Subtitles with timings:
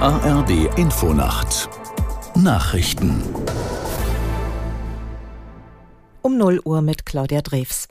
[0.00, 1.68] ARD Infonacht
[2.34, 3.22] Nachrichten
[6.22, 7.86] um 0 Uhr mit Claudia Drews.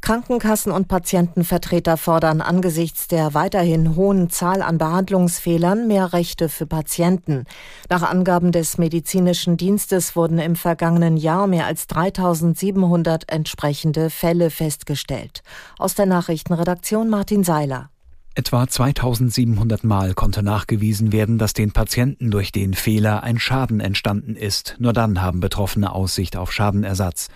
[0.00, 7.44] Krankenkassen und Patientenvertreter fordern angesichts der weiterhin hohen Zahl an Behandlungsfehlern mehr Rechte für Patienten.
[7.90, 15.42] Nach Angaben des medizinischen Dienstes wurden im vergangenen Jahr mehr als 3700 entsprechende Fälle festgestellt.
[15.78, 17.90] Aus der Nachrichtenredaktion Martin Seiler.
[18.36, 24.34] Etwa 2700 Mal konnte nachgewiesen werden, dass den Patienten durch den Fehler ein Schaden entstanden
[24.34, 24.74] ist.
[24.80, 27.28] Nur dann haben Betroffene Aussicht auf Schadenersatz.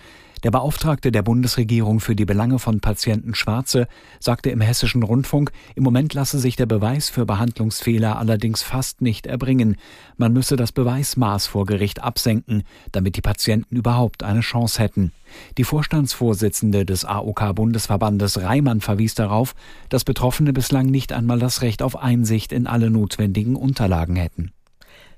[0.43, 3.89] Der Beauftragte der Bundesregierung für die Belange von Patienten Schwarze
[4.21, 9.27] sagte im hessischen Rundfunk, im Moment lasse sich der Beweis für Behandlungsfehler allerdings fast nicht
[9.27, 9.75] erbringen.
[10.15, 15.11] Man müsse das Beweismaß vor Gericht absenken, damit die Patienten überhaupt eine Chance hätten.
[15.57, 19.55] Die Vorstandsvorsitzende des AOK-Bundesverbandes Reimann verwies darauf,
[19.89, 24.53] dass Betroffene bislang nicht einmal das Recht auf Einsicht in alle notwendigen Unterlagen hätten.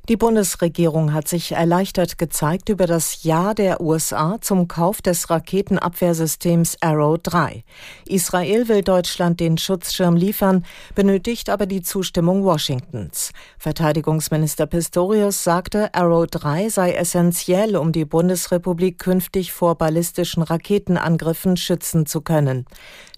[0.09, 6.77] Die Bundesregierung hat sich erleichtert gezeigt über das Ja der USA zum Kauf des Raketenabwehrsystems
[6.81, 7.63] Arrow 3.
[8.07, 13.31] Israel will Deutschland den Schutzschirm liefern, benötigt aber die Zustimmung Washingtons.
[13.59, 22.07] Verteidigungsminister Pistorius sagte, Arrow 3 sei essentiell, um die Bundesrepublik künftig vor ballistischen Raketenangriffen schützen
[22.07, 22.66] zu können.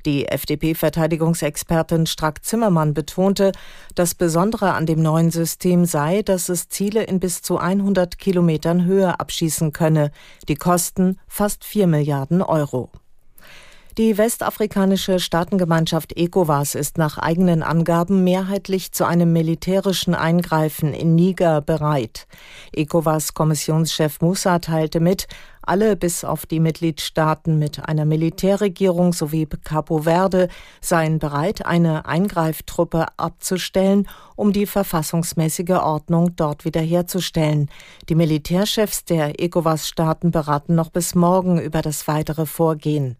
[0.05, 3.53] Die FDP-Verteidigungsexpertin Strack-Zimmermann betonte,
[3.95, 8.83] das Besondere an dem neuen System sei, dass es Ziele in bis zu 100 Kilometern
[8.85, 10.11] Höhe abschießen könne.
[10.49, 12.89] Die Kosten fast 4 Milliarden Euro.
[13.99, 21.61] Die westafrikanische Staatengemeinschaft ECOWAS ist nach eigenen Angaben mehrheitlich zu einem militärischen Eingreifen in Niger
[21.61, 22.25] bereit.
[22.75, 25.27] ECOWAS-Kommissionschef Musa teilte mit,
[25.61, 30.47] alle bis auf die Mitgliedstaaten mit einer Militärregierung sowie Capo Verde
[30.81, 37.69] seien bereit, eine Eingreiftruppe abzustellen, um die verfassungsmäßige Ordnung dort wiederherzustellen.
[38.09, 43.17] Die Militärchefs der ECOWAS-Staaten beraten noch bis morgen über das weitere Vorgehen.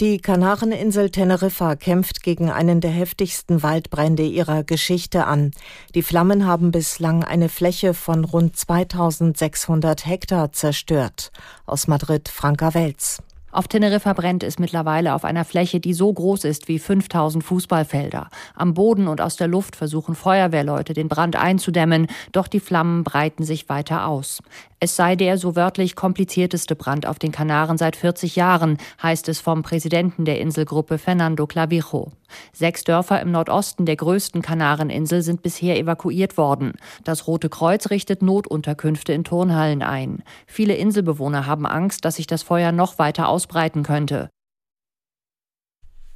[0.00, 5.50] Die Kanareninsel Teneriffa kämpft gegen einen der heftigsten Waldbrände ihrer Geschichte an.
[5.96, 11.32] Die Flammen haben bislang eine Fläche von rund 2600 Hektar zerstört.
[11.66, 13.18] Aus Madrid Franka Welz.
[13.50, 18.28] Auf Teneriffa brennt es mittlerweile auf einer Fläche, die so groß ist wie 5000 Fußballfelder.
[18.54, 23.44] Am Boden und aus der Luft versuchen Feuerwehrleute, den Brand einzudämmen, doch die Flammen breiten
[23.44, 24.42] sich weiter aus.
[24.80, 29.40] Es sei der so wörtlich komplizierteste Brand auf den Kanaren seit 40 Jahren, heißt es
[29.40, 32.12] vom Präsidenten der Inselgruppe Fernando Clavijo.
[32.52, 36.74] Sechs Dörfer im Nordosten der größten Kanareninsel sind bisher evakuiert worden.
[37.02, 40.22] Das Rote Kreuz richtet Notunterkünfte in Turnhallen ein.
[40.46, 44.30] Viele Inselbewohner haben Angst, dass sich das Feuer noch weiter ausbreiten könnte.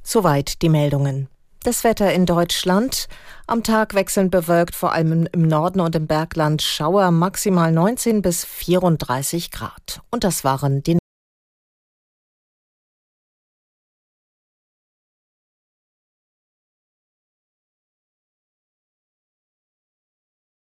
[0.03, 1.27] Soweit die Meldungen.
[1.63, 3.07] Das Wetter in Deutschland.
[3.47, 8.43] Am Tag wechselnd bewölkt, vor allem im Norden und im Bergland Schauer maximal 19 bis
[8.43, 10.01] 34 Grad.
[10.11, 10.97] Und das waren die